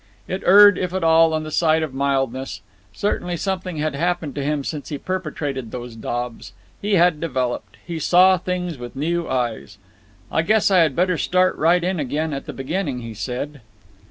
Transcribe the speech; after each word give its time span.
It 0.27 0.41
erred, 0.47 0.79
if 0.79 0.95
at 0.95 1.03
all, 1.03 1.31
on 1.31 1.43
the 1.43 1.51
side 1.51 1.83
of 1.83 1.93
mildness. 1.93 2.61
Certainly 2.91 3.37
something 3.37 3.77
had 3.77 3.93
happened 3.93 4.33
to 4.33 4.43
him 4.43 4.63
since 4.63 4.89
he 4.89 4.97
perpetrated 4.97 5.69
those 5.69 5.95
daubs. 5.95 6.53
He 6.81 6.95
had 6.95 7.19
developed. 7.19 7.77
He 7.85 7.99
saw 7.99 8.39
things 8.39 8.79
with 8.79 8.95
new 8.95 9.29
eyes. 9.29 9.77
"I 10.31 10.41
guess 10.41 10.71
I 10.71 10.79
had 10.79 10.95
better 10.95 11.19
start 11.19 11.55
right 11.55 11.83
in 11.83 11.99
again 11.99 12.33
at 12.33 12.47
the 12.47 12.51
beginning," 12.53 13.01
he 13.01 13.13
said. 13.13 13.61